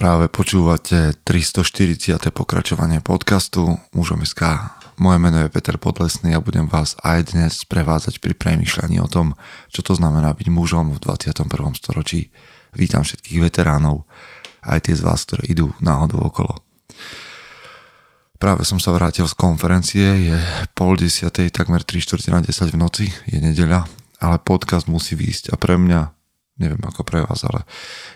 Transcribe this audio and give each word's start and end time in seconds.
Práve 0.00 0.32
počúvate 0.32 1.12
340. 1.28 2.16
pokračovanie 2.32 3.04
podcastu 3.04 3.76
Mužom 3.92 4.24
SK. 4.24 4.72
Moje 4.96 5.20
meno 5.20 5.44
je 5.44 5.52
Peter 5.52 5.76
Podlesný 5.76 6.32
a 6.32 6.40
budem 6.40 6.64
vás 6.72 6.96
aj 7.04 7.36
dnes 7.36 7.68
prevádzať 7.68 8.16
pri 8.24 8.32
premýšľaní 8.32 8.96
o 8.96 9.12
tom, 9.12 9.36
čo 9.68 9.84
to 9.84 9.92
znamená 9.92 10.32
byť 10.32 10.48
mužom 10.48 10.96
v 10.96 11.04
21. 11.04 11.52
storočí. 11.76 12.32
Vítam 12.72 13.04
všetkých 13.04 13.44
veteránov, 13.44 14.08
aj 14.64 14.88
tie 14.88 14.96
z 14.96 15.04
vás, 15.04 15.20
ktoré 15.28 15.52
idú 15.52 15.76
náhodou 15.84 16.32
okolo. 16.32 16.64
Práve 18.40 18.64
som 18.64 18.80
sa 18.80 18.96
vrátil 18.96 19.28
z 19.28 19.36
konferencie, 19.36 20.32
je 20.32 20.36
pol 20.72 20.96
desiatej, 20.96 21.52
takmer 21.52 21.84
3 21.84 22.00
čtvrte 22.00 22.32
na 22.32 22.40
10 22.40 22.72
v 22.72 22.80
noci, 22.80 23.04
je 23.28 23.36
nedeľa, 23.36 23.84
ale 24.24 24.40
podcast 24.40 24.88
musí 24.88 25.12
výjsť 25.12 25.52
a 25.52 25.60
pre 25.60 25.76
mňa 25.76 26.19
neviem 26.60 26.80
ako 26.84 27.02
pre 27.02 27.24
vás, 27.24 27.40
ale 27.48 27.64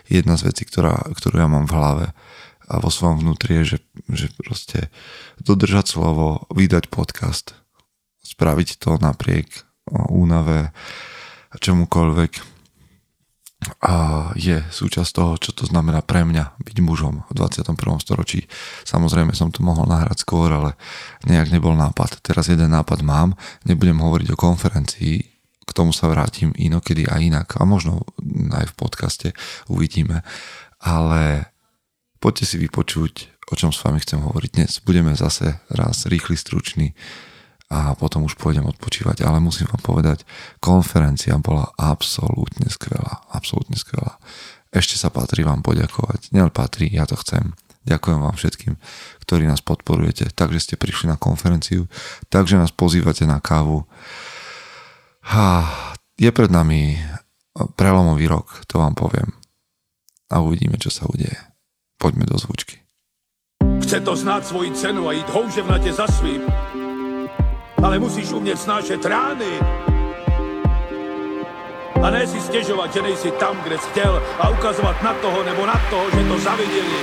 jedna 0.05 0.37
z 0.37 0.53
vecí, 0.53 0.63
ktorá, 0.63 1.09
ktorú 1.11 1.41
ja 1.41 1.49
mám 1.49 1.65
v 1.65 1.75
hlave 1.75 2.05
a 2.65 2.81
vo 2.81 2.89
svojom 2.89 3.21
vnútri 3.21 3.61
je, 3.61 3.77
že, 3.77 3.79
že 4.09 4.27
proste 4.37 4.79
dodržať 5.41 5.97
slovo, 5.97 6.45
vydať 6.53 6.89
podcast, 6.89 7.57
spraviť 8.25 8.81
to 8.81 8.97
napriek 8.97 9.65
únave 9.89 10.73
a 11.49 11.55
čomukoľvek 11.61 12.55
a 13.81 14.29
je 14.37 14.61
súčasť 14.61 15.09
toho, 15.09 15.33
čo 15.41 15.49
to 15.55 15.65
znamená 15.65 16.05
pre 16.05 16.21
mňa 16.21 16.59
byť 16.61 16.77
mužom 16.85 17.25
v 17.25 17.33
21. 17.33 17.73
storočí. 17.97 18.45
Samozrejme 18.85 19.33
som 19.33 19.49
to 19.49 19.65
mohol 19.65 19.89
nahrať 19.89 20.21
skôr, 20.21 20.53
ale 20.53 20.77
nejak 21.25 21.49
nebol 21.49 21.73
nápad. 21.73 22.21
Teraz 22.21 22.45
jeden 22.51 22.69
nápad 22.69 23.01
mám, 23.01 23.33
nebudem 23.65 23.97
hovoriť 23.97 24.27
o 24.33 24.37
konferencii, 24.37 25.34
tomu 25.75 25.91
sa 25.91 26.07
vrátim 26.07 26.55
inokedy 26.55 27.03
a 27.03 27.19
inak 27.19 27.59
a 27.59 27.67
možno 27.67 28.07
aj 28.55 28.71
v 28.71 28.77
podcaste 28.79 29.27
uvidíme. 29.67 30.23
Ale 30.79 31.51
poďte 32.23 32.55
si 32.55 32.57
vypočuť, 32.57 33.35
o 33.51 33.53
čom 33.59 33.75
s 33.75 33.83
vami 33.83 33.99
chcem 33.99 34.23
hovoriť 34.23 34.49
dnes. 34.55 34.71
Budeme 34.79 35.11
zase 35.13 35.59
raz 35.67 36.07
rýchly, 36.07 36.39
stručný 36.39 36.95
a 37.67 37.97
potom 37.97 38.23
už 38.23 38.39
pôjdem 38.39 38.63
odpočívať, 38.63 39.25
ale 39.25 39.43
musím 39.43 39.67
vám 39.67 39.81
povedať, 39.81 40.23
konferencia 40.61 41.35
bola 41.41 41.73
absolútne 41.75 42.69
skvelá, 42.71 43.25
absolútne 43.33 43.75
skvelá. 43.75 44.21
Ešte 44.69 44.95
sa 44.95 45.09
patrí 45.09 45.41
vám 45.41 45.65
poďakovať. 45.65 46.31
Nielen 46.31 46.53
patrí, 46.53 46.87
ja 46.93 47.09
to 47.09 47.17
chcem. 47.19 47.57
Ďakujem 47.85 48.19
vám 48.21 48.33
všetkým, 48.33 48.73
ktorí 49.21 49.45
nás 49.45 49.61
podporujete, 49.61 50.33
takže 50.33 50.61
ste 50.61 50.75
prišli 50.77 51.09
na 51.09 51.17
konferenciu, 51.21 51.85
takže 52.33 52.57
nás 52.57 52.73
pozývate 52.73 53.29
na 53.29 53.37
kávu, 53.37 53.85
ha, 55.33 55.49
je 56.15 56.29
pred 56.29 56.51
nami 56.51 56.99
prelomový 57.75 58.27
rok, 58.27 58.67
to 58.67 58.77
vám 58.77 58.93
poviem. 58.93 59.31
A 60.29 60.41
uvidíme, 60.41 60.75
čo 60.81 60.91
sa 60.91 61.07
udeje. 61.07 61.37
Poďme 61.95 62.27
do 62.27 62.35
zvučky. 62.35 62.81
Chce 63.85 64.01
to 64.01 64.17
znáť 64.17 64.49
svoji 64.49 64.73
cenu 64.73 65.05
a 65.07 65.15
ísť 65.15 65.29
houževnate 65.29 65.91
za 65.93 66.09
svým. 66.09 66.41
Ale 67.79 68.01
musíš 68.01 68.33
umieť 68.33 68.57
snášať 68.57 69.01
rány. 69.05 69.53
A 72.01 72.05
ne 72.11 72.25
si 72.25 72.37
stiežovať, 72.41 72.89
že 72.99 73.01
nejsi 73.01 73.29
tam, 73.37 73.55
kde 73.61 73.77
si 73.77 73.87
chcel 73.93 74.19
a 74.41 74.51
ukazovať 74.51 74.97
na 75.05 75.13
toho 75.21 75.39
nebo 75.45 75.63
na 75.65 75.77
toho, 75.89 76.05
že 76.11 76.21
to 76.21 76.35
zavideli. 76.41 77.01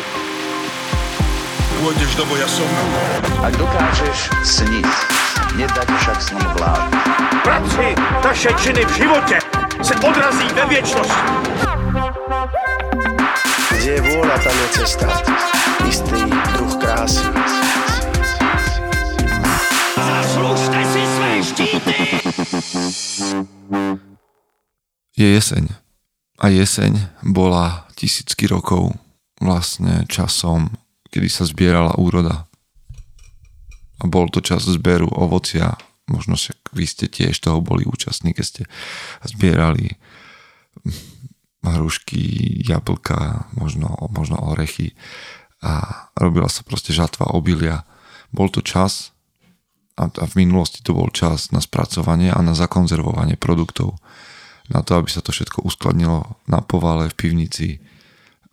Pôjdeš 1.82 2.12
do 2.14 2.24
boja 2.30 2.46
som. 2.46 2.70
Ak 3.42 3.54
dokážeš 3.58 4.18
sniť, 4.46 5.21
nedať 5.56 5.88
však 5.88 6.18
sní 6.22 6.44
vlád. 6.56 6.88
Práci, 7.42 7.86
naše 8.24 8.50
činy 8.62 8.84
v 8.84 8.92
živote 8.96 9.36
se 9.82 9.94
odrazí 9.94 10.48
ve 10.54 10.64
viečnosti. 10.66 11.22
Kde 13.72 13.90
je 13.98 14.02
vôľa, 14.02 14.36
tam 14.38 14.56
je 14.56 14.68
cesta. 14.78 15.08
Istý 15.82 16.20
druh 16.54 16.74
krásy. 16.78 17.26
Zaslužte 19.98 20.80
si 20.86 21.02
své 21.02 21.30
štíty! 21.42 21.94
Je 25.18 25.28
jeseň. 25.28 25.64
A 26.42 26.48
jeseň 26.48 26.98
bola 27.22 27.86
tisícky 27.94 28.50
rokov 28.50 28.94
vlastne 29.38 30.06
časom, 30.10 30.74
kedy 31.10 31.28
sa 31.30 31.46
zbierala 31.46 31.94
úroda 31.98 32.50
a 34.02 34.04
bol 34.10 34.26
to 34.26 34.42
čas 34.42 34.66
zberu 34.66 35.06
ovocia. 35.06 35.78
Možno 36.10 36.34
však 36.34 36.74
vy 36.74 36.84
ste 36.84 37.06
tiež 37.06 37.38
toho 37.38 37.62
boli 37.62 37.86
účastní, 37.86 38.34
keď 38.34 38.44
ste 38.44 38.62
zbierali 39.22 39.94
hrušky, 41.62 42.18
jablka, 42.66 43.46
možno, 43.54 43.94
možno 44.10 44.34
orechy 44.42 44.98
a 45.62 46.04
robila 46.18 46.50
sa 46.50 46.66
proste 46.66 46.90
žatva 46.90 47.30
obilia. 47.30 47.86
Bol 48.34 48.50
to 48.50 48.66
čas 48.66 49.14
a, 49.94 50.10
a 50.10 50.24
v 50.26 50.42
minulosti 50.42 50.82
to 50.82 50.90
bol 50.90 51.06
čas 51.14 51.54
na 51.54 51.62
spracovanie 51.62 52.34
a 52.34 52.42
na 52.42 52.58
zakonzervovanie 52.58 53.38
produktov. 53.38 54.02
Na 54.74 54.82
to, 54.82 54.98
aby 54.98 55.06
sa 55.06 55.22
to 55.22 55.30
všetko 55.30 55.62
uskladnilo 55.62 56.42
na 56.50 56.58
povale 56.66 57.06
v 57.14 57.18
pivnici 57.18 57.78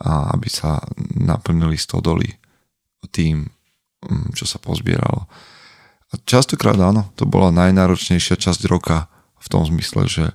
a 0.05 0.29
aby 0.37 0.45
sa 0.45 0.77
naplnili 1.17 1.81
stodoly 1.81 2.37
tým, 3.09 3.49
čo 4.33 4.45
sa 4.47 4.57
pozbieralo. 4.61 5.27
A 6.09 6.13
častokrát 6.25 6.79
áno, 6.79 7.11
to 7.13 7.29
bola 7.29 7.53
najnáročnejšia 7.53 8.39
časť 8.39 8.65
roka 8.65 9.11
v 9.37 9.47
tom 9.47 9.63
zmysle, 9.67 10.09
že 10.09 10.25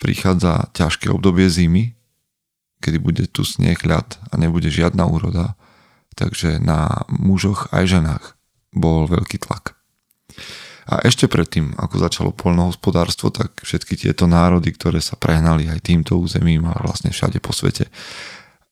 prichádza 0.00 0.72
ťažké 0.72 1.12
obdobie 1.12 1.46
zimy, 1.46 1.94
kedy 2.80 2.98
bude 3.00 3.24
tu 3.28 3.44
sneh, 3.44 3.76
ľad 3.84 4.20
a 4.28 4.34
nebude 4.36 4.68
žiadna 4.68 5.08
úroda, 5.08 5.56
takže 6.16 6.60
na 6.60 7.04
mužoch 7.08 7.72
aj 7.72 7.84
ženách 7.88 8.24
bol 8.74 9.06
veľký 9.08 9.40
tlak. 9.44 9.76
A 10.84 11.00
ešte 11.00 11.24
predtým, 11.24 11.72
ako 11.80 11.96
začalo 11.96 12.30
poľnohospodárstvo, 12.36 13.32
tak 13.32 13.56
všetky 13.64 13.96
tieto 13.96 14.28
národy, 14.28 14.68
ktoré 14.68 15.00
sa 15.00 15.16
prehnali 15.16 15.64
aj 15.72 15.80
týmto 15.80 16.20
územím 16.20 16.68
a 16.68 16.76
vlastne 16.76 17.08
všade 17.08 17.40
po 17.40 17.56
svete, 17.56 17.88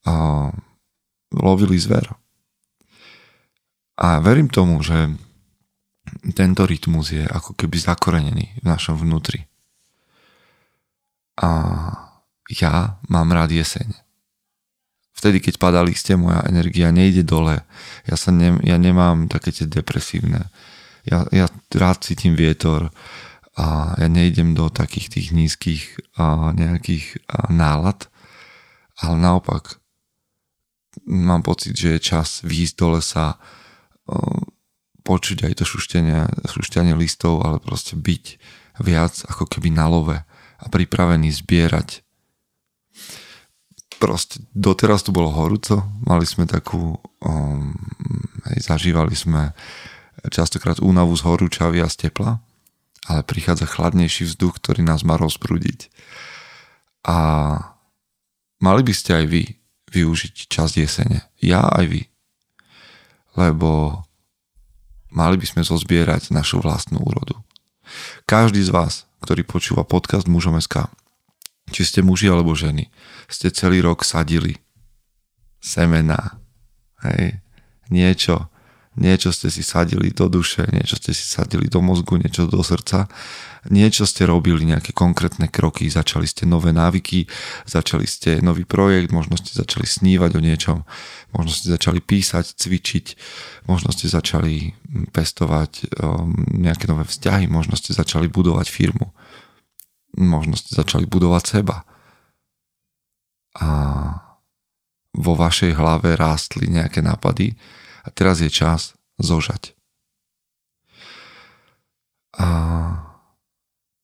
a 0.04 0.50
lovili 1.32 1.78
zver. 1.80 2.12
A 4.02 4.18
verím 4.18 4.50
tomu, 4.50 4.82
že 4.82 5.14
tento 6.34 6.66
rytmus 6.66 7.14
je 7.14 7.22
ako 7.22 7.54
keby 7.54 7.78
zakorenený 7.78 8.58
v 8.58 8.64
našom 8.66 8.98
vnútri. 8.98 9.46
A 11.38 11.50
ja 12.50 12.98
mám 13.06 13.30
rád 13.30 13.54
jeseň. 13.54 13.94
Vtedy, 15.14 15.38
keď 15.38 15.54
padá 15.62 15.80
liste, 15.86 16.18
moja 16.18 16.42
energia 16.50 16.90
nejde 16.90 17.22
dole. 17.22 17.62
Ja, 18.10 18.18
sa 18.18 18.34
ne, 18.34 18.58
ja 18.66 18.74
nemám 18.74 19.30
také 19.30 19.54
tie 19.54 19.70
depresívne. 19.70 20.50
Ja, 21.06 21.22
ja 21.30 21.46
rád 21.70 22.02
cítim 22.02 22.34
vietor 22.34 22.90
a 23.54 23.94
ja 24.02 24.10
nejdem 24.10 24.58
do 24.58 24.66
takých 24.66 25.14
tých 25.14 25.28
nízkych 25.30 25.82
a 26.18 26.50
nejakých 26.50 27.22
a 27.30 27.54
nálad, 27.54 28.10
ale 28.98 29.14
naopak 29.20 29.78
mám 31.06 31.46
pocit, 31.46 31.78
že 31.78 31.96
je 31.96 32.00
čas 32.02 32.42
výjsť 32.42 32.74
do 32.74 32.86
lesa, 32.98 33.38
počuť 35.02 35.50
aj 35.50 35.62
to 35.62 35.64
šuštenie, 35.66 36.46
šušťanie 36.46 36.94
listov, 36.94 37.42
ale 37.42 37.58
proste 37.58 37.98
byť 37.98 38.24
viac 38.82 39.14
ako 39.28 39.44
keby 39.46 39.74
na 39.74 39.86
love 39.90 40.16
a 40.62 40.64
pripravený 40.70 41.34
zbierať. 41.34 42.06
Proste 43.98 44.42
doteraz 44.50 45.06
tu 45.06 45.14
bolo 45.14 45.30
horúco, 45.30 45.86
mali 46.02 46.26
sme 46.26 46.46
takú, 46.46 46.98
um, 47.22 47.74
aj 48.50 48.74
zažívali 48.74 49.14
sme 49.14 49.54
častokrát 50.30 50.82
únavu 50.82 51.14
z 51.14 51.22
horúčavy 51.26 51.82
a 51.82 51.90
z 51.90 52.08
tepla, 52.08 52.42
ale 53.06 53.26
prichádza 53.26 53.66
chladnejší 53.66 54.26
vzduch, 54.26 54.58
ktorý 54.58 54.86
nás 54.86 55.02
má 55.02 55.18
rozprúdiť. 55.18 55.90
A 57.06 57.18
mali 58.62 58.82
by 58.86 58.94
ste 58.94 59.22
aj 59.22 59.26
vy 59.26 59.42
využiť 59.90 60.34
čas 60.46 60.78
jesene. 60.78 61.26
Ja 61.42 61.66
aj 61.66 61.86
vy 61.90 62.00
lebo 63.36 64.02
mali 65.12 65.36
by 65.40 65.46
sme 65.48 65.62
zozbierať 65.64 66.32
našu 66.32 66.60
vlastnú 66.60 67.00
úrodu. 67.00 67.40
Každý 68.28 68.60
z 68.64 68.70
vás, 68.72 69.08
ktorý 69.24 69.44
počúva 69.44 69.84
podcast 69.84 70.28
Mužom 70.28 70.56
SK, 70.60 70.88
či 71.72 71.82
ste 71.88 72.00
muži 72.04 72.28
alebo 72.28 72.52
ženy, 72.52 72.92
ste 73.28 73.48
celý 73.48 73.80
rok 73.80 74.04
sadili 74.04 74.60
semená, 75.62 76.42
hej, 77.06 77.40
niečo, 77.88 78.51
niečo 78.96 79.32
ste 79.32 79.48
si 79.48 79.64
sadili 79.64 80.12
do 80.12 80.28
duše, 80.28 80.68
niečo 80.68 81.00
ste 81.00 81.16
si 81.16 81.24
sadili 81.24 81.68
do 81.68 81.80
mozgu, 81.80 82.20
niečo 82.20 82.44
do 82.44 82.60
srdca, 82.60 83.08
niečo 83.72 84.04
ste 84.04 84.28
robili, 84.28 84.68
nejaké 84.68 84.92
konkrétne 84.92 85.48
kroky, 85.48 85.88
začali 85.88 86.28
ste 86.28 86.44
nové 86.44 86.76
návyky, 86.76 87.24
začali 87.64 88.04
ste 88.04 88.44
nový 88.44 88.68
projekt, 88.68 89.08
možno 89.08 89.40
ste 89.40 89.56
začali 89.56 89.88
snívať 89.88 90.30
o 90.36 90.40
niečom, 90.44 90.78
možno 91.32 91.52
ste 91.56 91.72
začali 91.72 92.04
písať, 92.04 92.52
cvičiť, 92.52 93.06
možno 93.70 93.94
ste 93.96 94.12
začali 94.12 94.76
pestovať 95.14 95.72
um, 95.96 96.36
nejaké 96.52 96.84
nové 96.84 97.08
vzťahy, 97.08 97.48
možno 97.48 97.80
ste 97.80 97.96
začali 97.96 98.28
budovať 98.28 98.68
firmu, 98.68 99.14
možno 100.20 100.52
ste 100.58 100.76
začali 100.76 101.08
budovať 101.08 101.44
seba. 101.48 101.88
A 103.56 103.68
vo 105.12 105.32
vašej 105.36 105.76
hlave 105.76 106.16
rástli 106.16 106.72
nejaké 106.72 107.04
nápady 107.04 107.52
a 108.02 108.08
teraz 108.10 108.42
je 108.42 108.50
čas 108.50 108.98
zožať. 109.22 109.74
A, 112.36 112.48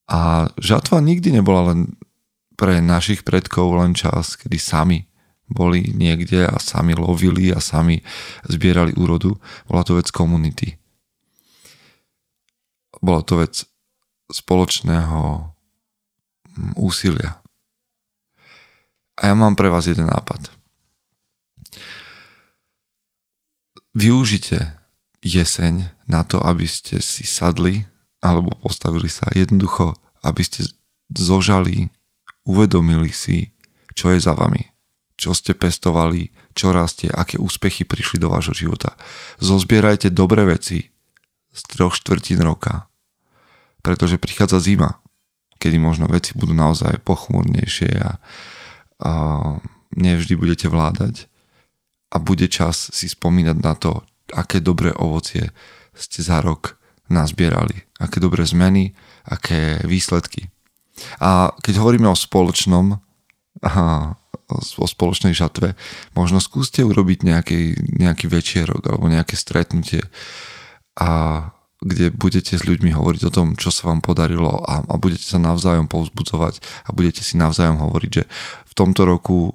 a 0.06 0.18
žatva 0.60 1.00
nikdy 1.00 1.34
nebola 1.34 1.72
len 1.74 1.98
pre 2.58 2.82
našich 2.82 3.22
predkov 3.22 3.78
len 3.78 3.94
čas, 3.94 4.34
kedy 4.34 4.58
sami 4.58 4.98
boli 5.48 5.94
niekde 5.96 6.44
a 6.44 6.60
sami 6.60 6.92
lovili 6.92 7.48
a 7.54 7.62
sami 7.62 8.04
zbierali 8.44 8.92
úrodu. 8.98 9.38
Bola 9.64 9.82
to 9.86 9.96
vec 9.96 10.12
komunity. 10.12 10.76
Bola 13.00 13.24
to 13.24 13.40
vec 13.40 13.64
spoločného 14.28 15.48
mm, 16.52 16.72
úsilia. 16.76 17.40
A 19.18 19.32
ja 19.32 19.34
mám 19.34 19.56
pre 19.56 19.72
vás 19.72 19.88
jeden 19.88 20.06
nápad. 20.12 20.57
Využite 23.98 24.78
jeseň 25.26 25.90
na 26.06 26.22
to, 26.22 26.38
aby 26.38 26.70
ste 26.70 27.02
si 27.02 27.26
sadli 27.26 27.82
alebo 28.22 28.54
postavili 28.54 29.10
sa 29.10 29.26
jednoducho, 29.34 29.98
aby 30.22 30.38
ste 30.46 30.70
zožali 31.10 31.90
uvedomili 32.46 33.10
si, 33.10 33.50
čo 33.98 34.14
je 34.14 34.22
za 34.22 34.38
vami, 34.38 34.70
čo 35.18 35.34
ste 35.34 35.50
pestovali, 35.50 36.30
čo 36.54 36.70
rastie, 36.70 37.10
aké 37.10 37.42
úspechy 37.42 37.82
prišli 37.82 38.22
do 38.22 38.30
vášho 38.30 38.54
života. 38.54 38.94
Zozbierajte 39.42 40.14
dobré 40.14 40.46
veci 40.46 40.86
z 41.50 41.60
troch 41.66 41.98
štvrtín 41.98 42.38
roka, 42.38 42.86
pretože 43.82 44.22
prichádza 44.22 44.62
zima, 44.62 45.02
kedy 45.58 45.74
možno 45.82 46.06
veci 46.06 46.38
budú 46.38 46.54
naozaj 46.54 47.02
pochmurnejšie 47.02 47.98
a, 47.98 48.22
a 49.02 49.12
nevždy 49.98 50.38
budete 50.38 50.70
vládať 50.70 51.26
a 52.08 52.16
bude 52.18 52.48
čas 52.48 52.88
si 52.92 53.06
spomínať 53.08 53.56
na 53.60 53.74
to, 53.76 54.04
aké 54.32 54.60
dobré 54.60 54.92
ovocie 54.96 55.52
ste 55.92 56.20
za 56.24 56.40
rok 56.40 56.78
nazbierali, 57.08 57.88
aké 57.98 58.20
dobré 58.20 58.44
zmeny, 58.44 58.92
aké 59.24 59.80
výsledky. 59.84 60.52
A 61.20 61.52
keď 61.64 61.80
hovoríme 61.80 62.08
o 62.10 62.18
spoločnom, 62.18 63.00
aha, 63.64 64.18
o 64.52 64.86
spoločnej 64.88 65.36
žatve, 65.36 65.76
možno 66.16 66.40
skúste 66.40 66.80
urobiť 66.80 67.24
nejaký, 67.24 67.60
nejaký 68.00 68.26
večierok 68.28 68.80
alebo 68.88 69.08
nejaké 69.12 69.36
stretnutie, 69.36 70.04
a 70.98 71.10
kde 71.78 72.10
budete 72.10 72.58
s 72.58 72.66
ľuďmi 72.66 72.90
hovoriť 72.90 73.22
o 73.30 73.34
tom, 73.34 73.54
čo 73.54 73.70
sa 73.70 73.86
vám 73.86 74.02
podarilo 74.02 74.50
a, 74.66 74.82
a 74.82 74.94
budete 74.98 75.22
sa 75.22 75.38
navzájom 75.38 75.86
povzbudzovať 75.86 76.58
a 76.58 76.90
budete 76.90 77.22
si 77.22 77.38
navzájom 77.38 77.78
hovoriť, 77.78 78.10
že 78.10 78.24
v 78.66 78.72
tomto 78.74 79.06
roku 79.06 79.54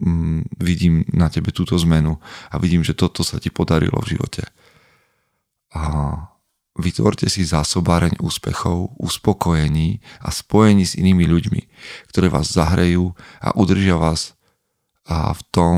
mm, 0.00 0.58
vidím 0.58 1.04
na 1.12 1.28
tebe 1.28 1.50
túto 1.52 1.78
zmenu 1.78 2.18
a 2.50 2.54
vidím, 2.58 2.82
že 2.86 2.96
toto 2.96 3.22
sa 3.26 3.38
ti 3.42 3.50
podarilo 3.50 3.98
v 4.02 4.16
živote. 4.16 4.42
A 5.74 5.82
Vytvorte 6.78 7.26
si 7.26 7.42
zásobáreň 7.42 8.22
úspechov, 8.22 8.94
uspokojení 9.02 9.98
a 10.22 10.30
spojení 10.30 10.86
s 10.86 10.94
inými 10.94 11.26
ľuďmi, 11.26 11.62
ktoré 12.06 12.30
vás 12.30 12.54
zahrejú 12.54 13.18
a 13.42 13.50
udržia 13.58 13.98
vás 13.98 14.38
a 15.10 15.34
v 15.34 15.42
tom, 15.50 15.74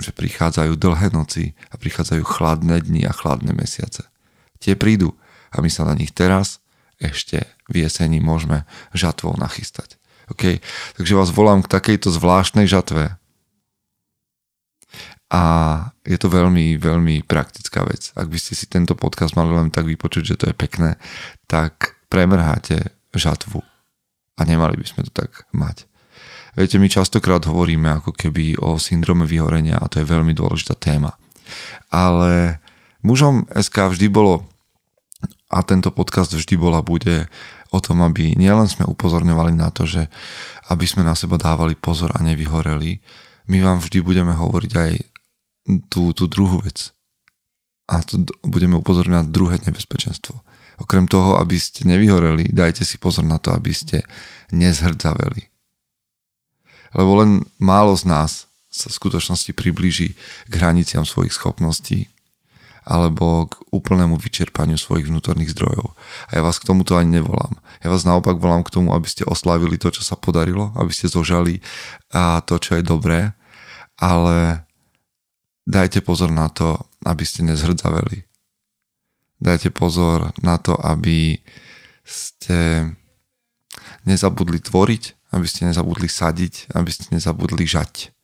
že 0.00 0.16
prichádzajú 0.16 0.80
dlhé 0.80 1.12
noci 1.12 1.52
a 1.68 1.76
prichádzajú 1.76 2.24
chladné 2.24 2.80
dni 2.80 3.04
a 3.04 3.12
chladné 3.12 3.52
mesiace. 3.52 4.08
Tie 4.64 4.72
prídu 4.72 5.12
a 5.52 5.60
my 5.60 5.68
sa 5.68 5.84
na 5.84 5.92
nich 5.92 6.16
teraz 6.16 6.64
ešte 6.96 7.44
v 7.68 7.84
jeseni 7.84 8.16
môžeme 8.16 8.64
žatvou 8.96 9.36
nachystať. 9.36 10.00
Okay? 10.32 10.64
Takže 10.96 11.20
vás 11.20 11.28
volám 11.36 11.60
k 11.60 11.68
takejto 11.68 12.08
zvláštnej 12.08 12.64
žatve, 12.64 13.20
a 15.34 15.40
je 16.06 16.14
to 16.14 16.30
veľmi, 16.30 16.78
veľmi 16.78 17.26
praktická 17.26 17.82
vec. 17.82 18.14
Ak 18.14 18.30
by 18.30 18.38
ste 18.38 18.54
si 18.54 18.70
tento 18.70 18.94
podcast 18.94 19.34
mali 19.34 19.50
len 19.50 19.74
tak 19.74 19.90
vypočuť, 19.90 20.22
že 20.22 20.38
to 20.38 20.44
je 20.46 20.54
pekné, 20.54 20.94
tak 21.50 21.98
premrháte 22.06 22.94
žatvu 23.10 23.58
a 24.38 24.40
nemali 24.46 24.78
by 24.78 24.86
sme 24.86 25.02
to 25.10 25.10
tak 25.10 25.50
mať. 25.50 25.90
Viete, 26.54 26.78
my 26.78 26.86
častokrát 26.86 27.42
hovoríme 27.50 27.90
ako 27.98 28.14
keby 28.14 28.62
o 28.62 28.78
syndrome 28.78 29.26
vyhorenia 29.26 29.74
a 29.74 29.90
to 29.90 29.98
je 29.98 30.06
veľmi 30.06 30.38
dôležitá 30.38 30.78
téma. 30.78 31.18
Ale 31.90 32.62
mužom 33.02 33.50
SK 33.50 33.90
vždy 33.90 34.06
bolo 34.06 34.46
a 35.50 35.66
tento 35.66 35.90
podcast 35.90 36.30
vždy 36.30 36.54
bola 36.54 36.78
bude 36.78 37.26
o 37.74 37.78
tom, 37.82 38.06
aby 38.06 38.38
nielen 38.38 38.70
sme 38.70 38.86
upozorňovali 38.86 39.50
na 39.58 39.74
to, 39.74 39.82
že 39.82 40.06
aby 40.70 40.86
sme 40.86 41.02
na 41.02 41.18
seba 41.18 41.42
dávali 41.42 41.74
pozor 41.74 42.14
a 42.14 42.22
nevyhoreli, 42.22 43.02
my 43.50 43.58
vám 43.60 43.82
vždy 43.82 43.98
budeme 43.98 44.30
hovoriť 44.30 44.72
aj 44.78 44.92
tú, 45.88 46.12
tú 46.12 46.24
druhú 46.28 46.60
vec. 46.64 46.92
A 47.84 48.00
tu 48.00 48.24
budeme 48.44 48.80
upozorňovať 48.80 49.26
druhé 49.28 49.56
nebezpečenstvo. 49.64 50.40
Okrem 50.80 51.06
toho, 51.06 51.38
aby 51.38 51.54
ste 51.60 51.86
nevyhoreli, 51.86 52.50
dajte 52.50 52.82
si 52.82 52.98
pozor 52.98 53.22
na 53.22 53.38
to, 53.38 53.52
aby 53.54 53.70
ste 53.70 54.02
nezhrdzaveli. 54.50 55.52
Lebo 56.94 57.10
len 57.22 57.44
málo 57.60 57.94
z 57.94 58.04
nás 58.08 58.30
sa 58.74 58.90
v 58.90 58.98
skutočnosti 58.98 59.54
priblíži 59.54 60.18
k 60.50 60.52
hraniciam 60.58 61.06
svojich 61.06 61.34
schopností 61.34 62.10
alebo 62.84 63.48
k 63.48 63.56
úplnému 63.72 64.20
vyčerpaniu 64.20 64.76
svojich 64.76 65.08
vnútorných 65.08 65.56
zdrojov. 65.56 65.96
A 66.28 66.36
ja 66.36 66.42
vás 66.44 66.60
k 66.60 66.68
tomuto 66.68 67.00
ani 67.00 67.16
nevolám. 67.16 67.56
Ja 67.80 67.88
vás 67.88 68.04
naopak 68.04 68.36
volám 68.36 68.60
k 68.60 68.74
tomu, 68.76 68.92
aby 68.92 69.08
ste 69.08 69.24
oslávili 69.24 69.80
to, 69.80 69.88
čo 69.88 70.04
sa 70.04 70.20
podarilo, 70.20 70.68
aby 70.76 70.92
ste 70.92 71.08
zožali 71.08 71.64
a 72.12 72.44
to, 72.44 72.60
čo 72.60 72.76
je 72.76 72.84
dobré, 72.84 73.32
ale 73.96 74.68
dajte 75.64 76.00
pozor 76.00 76.30
na 76.30 76.48
to, 76.48 76.76
aby 77.04 77.24
ste 77.24 77.44
nezhrdzaveli. 77.44 78.24
Dajte 79.40 79.68
pozor 79.72 80.32
na 80.40 80.56
to, 80.56 80.76
aby 80.78 81.40
ste 82.04 82.92
nezabudli 84.04 84.60
tvoriť, 84.60 85.34
aby 85.34 85.46
ste 85.48 85.68
nezabudli 85.68 86.06
sadiť, 86.06 86.72
aby 86.76 86.90
ste 86.92 87.12
nezabudli 87.12 87.64
žať. 87.66 88.14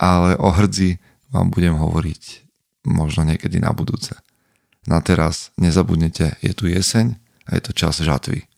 Ale 0.00 0.36
o 0.40 0.48
hrdzi 0.48 1.00
vám 1.32 1.52
budem 1.52 1.76
hovoriť 1.76 2.48
možno 2.88 3.26
niekedy 3.28 3.60
na 3.60 3.76
budúce. 3.76 4.16
Na 4.88 5.04
teraz 5.04 5.52
nezabudnite, 5.60 6.40
je 6.40 6.52
tu 6.56 6.64
jeseň 6.70 7.20
a 7.44 7.58
je 7.58 7.62
to 7.68 7.72
čas 7.76 8.00
žatvy. 8.00 8.48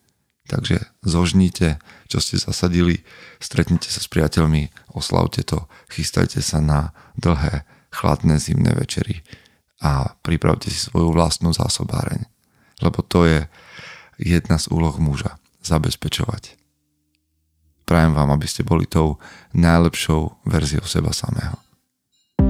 Takže 0.46 0.82
zožnite, 1.02 1.82
čo 2.06 2.18
ste 2.18 2.38
zasadili, 2.38 3.02
stretnite 3.38 3.90
sa 3.90 4.02
s 4.02 4.10
priateľmi, 4.10 4.70
oslavte 4.94 5.42
to, 5.42 5.66
chystajte 5.90 6.42
sa 6.42 6.62
na 6.62 6.94
dlhé 7.18 7.66
chladné 7.92 8.40
zimné 8.40 8.72
večery 8.72 9.20
a 9.84 10.16
pripravte 10.24 10.72
si 10.72 10.80
svoju 10.80 11.12
vlastnú 11.12 11.52
zásobáreň. 11.52 12.24
Lebo 12.80 13.04
to 13.04 13.28
je 13.28 13.46
jedna 14.18 14.56
z 14.58 14.72
úloh 14.72 14.96
muža. 14.98 15.36
Zabezpečovať. 15.62 16.58
Prajem 17.86 18.18
vám, 18.18 18.34
aby 18.34 18.46
ste 18.50 18.66
boli 18.66 18.82
tou 18.86 19.22
najlepšou 19.54 20.42
verziou 20.42 20.82
seba 20.82 21.14
samého. 21.14 21.54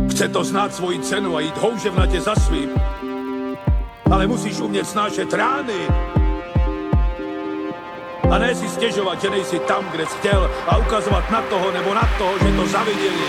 Chce 0.08 0.28
to 0.28 0.44
znát 0.44 0.74
svoji 0.74 1.00
cenu 1.04 1.36
a 1.36 1.40
jít 1.40 1.56
houževnatě 1.56 2.20
za 2.20 2.34
svým. 2.36 2.70
Ale 4.10 4.26
musíš 4.26 4.60
umět 4.60 4.88
snášet 4.88 5.32
rány. 5.32 5.88
A 8.30 8.38
ne 8.38 8.54
si 8.54 8.68
stěžovat, 8.68 9.20
že 9.20 9.30
nejsi 9.30 9.58
tam, 9.58 9.84
kde 9.92 10.06
jsi 10.06 10.16
chtěl 10.18 10.50
a 10.68 10.76
ukazovat 10.76 11.30
na 11.30 11.42
toho 11.42 11.72
nebo 11.72 11.94
na 11.94 12.08
toho, 12.18 12.38
že 12.38 12.56
to 12.56 12.66
zaviděli 12.66 13.28